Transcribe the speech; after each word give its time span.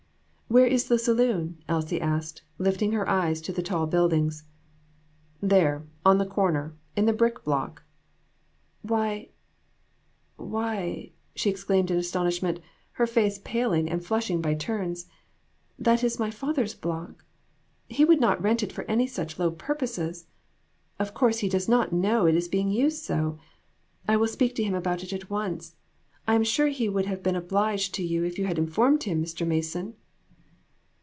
"Where 0.51 0.67
is 0.67 0.89
the 0.89 0.99
saloon?" 0.99 1.63
Elsie 1.69 2.01
asked, 2.01 2.41
lifting 2.57 2.91
her 2.91 3.07
eyes 3.07 3.39
to 3.39 3.53
the 3.53 3.61
tall 3.63 3.87
buildings. 3.87 4.43
"There, 5.41 5.85
on 6.05 6.17
the 6.17 6.25
corner, 6.25 6.75
in 6.93 7.05
the 7.05 7.13
brick 7.13 7.45
block." 7.45 7.83
"Why, 8.81 9.29
why!" 10.35 11.13
she 11.37 11.49
exclaimed 11.49 11.89
in 11.89 11.95
astonishment, 11.95 12.59
her 12.99 13.07
face 13.07 13.39
paling 13.41 13.89
and 13.89 14.03
flushing 14.03 14.41
by 14.41 14.55
turns; 14.55 15.05
"that 15.79 16.03
is 16.03 16.19
my 16.19 16.29
father's 16.29 16.73
block. 16.73 17.23
He 17.87 18.03
would 18.03 18.19
not 18.19 18.41
rent 18.43 18.61
it 18.61 18.73
for 18.73 18.83
any 18.89 19.07
such 19.07 19.39
low 19.39 19.51
purposes. 19.51 20.25
Of 20.99 21.13
course, 21.13 21.39
he 21.39 21.47
does 21.47 21.69
not 21.69 21.93
know 21.93 22.25
it 22.25 22.35
is 22.35 22.49
being 22.49 22.69
so 22.71 22.75
used; 22.75 23.39
I 24.05 24.17
will 24.17 24.27
speak 24.27 24.53
to 24.55 24.63
him 24.65 24.73
about 24.75 25.01
it 25.01 25.13
at 25.13 25.29
once. 25.29 25.77
I 26.27 26.35
am 26.35 26.43
sure 26.43 26.67
he 26.67 26.89
would 26.89 27.05
have" 27.05 27.23
been 27.23 27.37
obliged 27.37 27.95
to 27.95 28.03
you 28.05 28.25
if 28.25 28.37
you 28.37 28.47
had 28.47 28.57
informed 28.59 29.03
him, 29.03 29.23
Mr. 29.23 29.47
Mason." 29.47 29.95